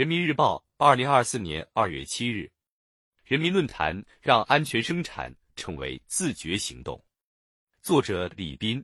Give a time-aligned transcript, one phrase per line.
[0.00, 2.50] 人民日报，二零二四年二月七日。
[3.22, 6.98] 人民论坛让安全生产成为自觉行动。
[7.82, 8.82] 作者李斌。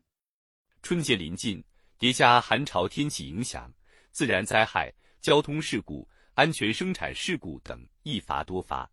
[0.82, 1.64] 春节临近，
[1.96, 3.72] 叠加寒潮天气影响，
[4.10, 4.92] 自然灾害、
[5.22, 8.86] 交通事故、安全生产事故等一发多发。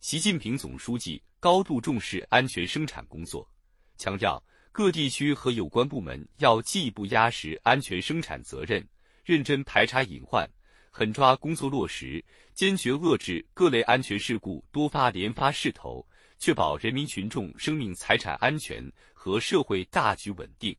[0.00, 3.46] 习近平总书记高度重视安全生产工作，
[3.98, 4.42] 强调
[4.72, 8.82] 各地区和有关部门要进一步压实安全生产责任，
[9.22, 10.50] 认真排查隐患。
[10.94, 12.22] 狠抓工作落实，
[12.52, 16.06] 坚决遏制各类安全事故多发连发势头，
[16.38, 20.76] 确保人民群众生命财产安全和社会大局稳定。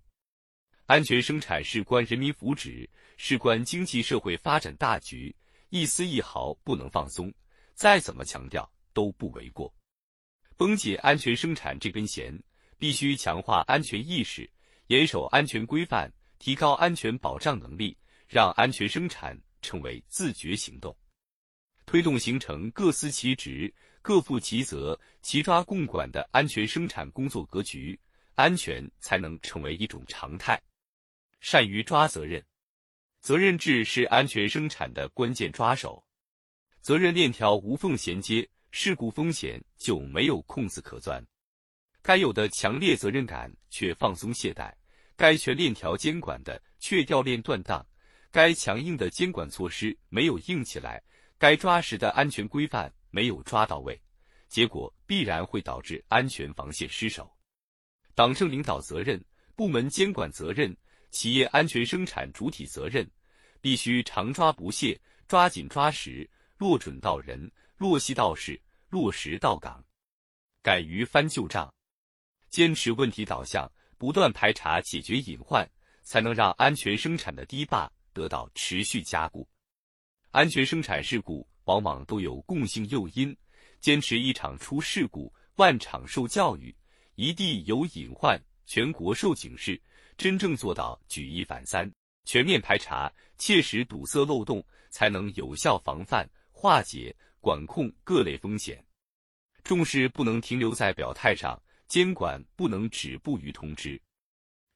[0.86, 5.36] 安全生产事关人民福祉，事关经济社会发展大局，
[5.70, 7.34] 一丝一毫不能放松，
[7.73, 9.73] 再怎么强调都不为过。
[10.55, 12.39] 绷紧安全生产这根弦，
[12.77, 14.48] 必须强化安全意识，
[14.88, 19.36] 严守安全规范，提高安全保障能力，让安全生产。
[19.63, 20.95] 成为自觉行动，
[21.88, 28.00] 推动形成各司其职、各负其责、齐抓共管的安全生产工作格局，
[28.36, 30.61] 安全才能成为一种常态。
[31.39, 32.45] 善于抓责任，
[33.22, 36.06] 责任制是安全生产的关键抓手。
[36.81, 41.25] 责任链条无缝衔接，事故风险就没有空子可钻。
[42.02, 44.73] 该有的强烈责任感却放松懈怠，
[45.16, 47.88] 该全链条监管的却掉链断档。
[48.34, 51.00] 该强硬的监管措施没有硬起来，
[51.38, 54.02] 该抓实的安全规范没有抓到位，
[54.50, 57.31] 结果必然会导致安全防线失守。
[58.16, 59.23] 党政领导责任、
[59.56, 60.75] 部门监管责任、
[61.12, 63.08] 企业安全生产主体责任，
[63.62, 68.59] 必须常抓不懈、抓紧抓实、落准到人、落细到事、
[68.90, 69.86] 落实到岗。
[70.64, 71.72] 敢于翻旧账，
[72.50, 75.70] 坚持问题导向，不断排查解决隐患，
[76.02, 77.88] 才能让安全生产的堤坝。
[78.14, 79.47] 得到持续加固，
[80.31, 83.36] 安全生产事故往往都有共性诱因，
[83.80, 86.73] 坚持一场出事故万场受教育，
[87.16, 89.81] 一地有隐患全国受警示，
[90.18, 91.91] 真正做到举一反三，
[92.25, 98.84] 全面排查，切实堵塞漏洞，才能有效防范、化解、管控各类风险。
[99.63, 104.01] 重视不能停留在表态上，监管不能止步于通知，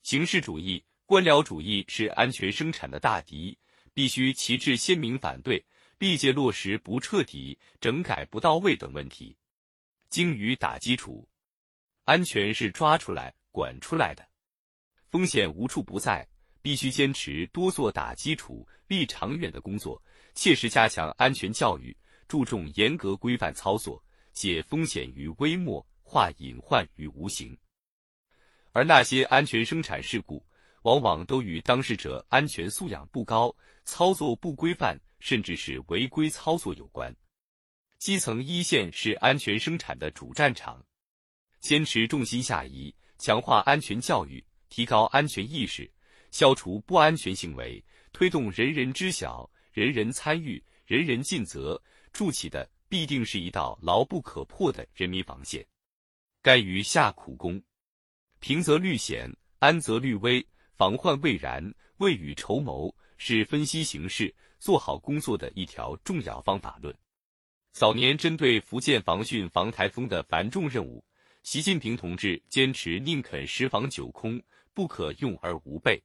[0.03, 0.83] 形式主义。
[1.07, 3.57] 官僚主义是安全生产的大敌，
[3.93, 5.65] 必须旗帜鲜明反对，
[5.99, 9.33] 力戒落实不彻底、整改不到位等问题。
[10.09, 11.25] 精于打基础，
[12.03, 14.27] 安全是抓出来、管出来的，
[15.09, 16.27] 风险无处不在，
[16.61, 20.03] 必须坚持多做打基础、立长远的工作，
[20.33, 21.95] 切实加强安全教育，
[22.27, 24.03] 注重严格规范操作，
[24.33, 27.57] 解风险于微末，化隐患于无形。
[28.73, 30.45] 而那些安全生产事故，
[30.83, 37.13] 往往都与当事者安全素养不高、操作不规范，甚至是违规操作有关。
[37.97, 40.85] 基层一线是安全生产的主战场，
[41.59, 45.91] 坚持重心下移，强化安全教育，提高安全意识，
[46.29, 47.83] 消除不安全行为，
[48.13, 51.81] 推动人人知晓、人人参与、人人尽责，
[52.13, 55.65] 筑起的必定是一道牢不可破的人民防线。
[56.43, 57.61] 甘于下苦功，
[58.39, 60.47] 平则虑险，安则虑危。
[60.77, 66.95] 防患未然，未雨绸缪，是分析形势、做好工作的一条重要方法论。
[67.71, 71.03] 早年针对福建防汛防台风的繁重任务，
[71.41, 74.39] 习近平同志坚持宁肯十防九空，
[74.75, 75.99] 不可用而无备。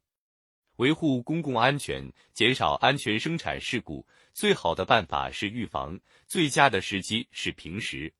[0.76, 8.10] 维护公共安全，减少安全生产事故，最好的办法是预防，最佳的时机是平时。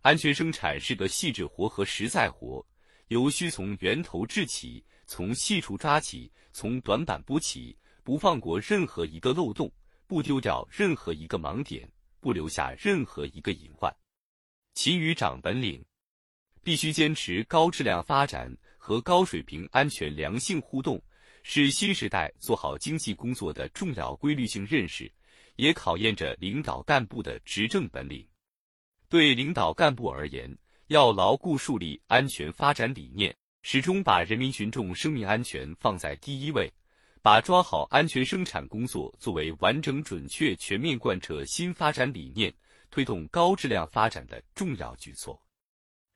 [0.00, 2.64] 安全生产是个细致活和实在活，
[3.08, 4.84] 尤需从源头治起。
[5.06, 9.70] 从细处抓起，从短板补起，不放过任何一个漏洞，
[10.06, 11.90] 不丢掉任何一个盲点，
[12.20, 13.94] 不留下任何一个隐患。
[14.74, 15.84] 勤于长本领，
[16.62, 21.02] 必须坚持高质量发展和高水平安全良性互动，
[21.42, 25.12] 是新时代做好经济工作的重要规律性认识，
[25.56, 28.26] 也考验着领导干部的执政本领。
[29.08, 30.56] 对领导干部而言，
[30.86, 33.36] 要牢固树立安全发展理念。
[33.62, 36.70] 始终把人民群众生命安全放在第一位，
[37.22, 42.52] 把抓好安全生产工作作为完整、准确、全面贯彻新发展理念、
[42.90, 45.40] 推动高质量发展的重要举措。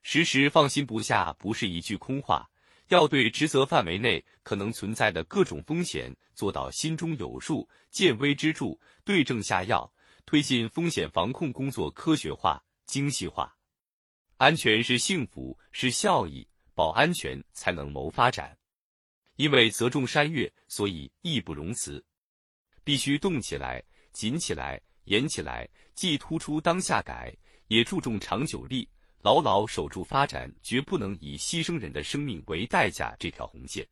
[0.03, 2.49] 时时放心不下不是一句空话，
[2.89, 9.93] 要对职责范围内可能存在的各种风险做到心中有数、见微知著、对症下药，
[10.25, 13.57] 推进风险防控工作科学化、精细化。
[14.37, 16.47] 安全是幸福，是效益。
[16.77, 18.55] 保安全才能谋发展，
[19.37, 22.05] 因为责重山岳，所以义不容辞，
[22.85, 23.83] 必须动起来，
[24.13, 27.35] 紧起来，严起来，既突出当下改，
[27.69, 28.87] 也注重长久力，
[29.23, 33.89] 牢牢守住发展绝不能以牺牲人的生命为代价这条红线，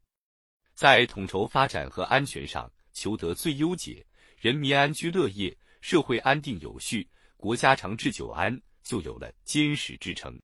[0.75, 4.05] 在统筹发展和安全上求得最优解，
[4.37, 7.09] 人民安居乐业，社会安定有序，
[7.39, 10.39] 国家长治久安，就有了坚实支撑。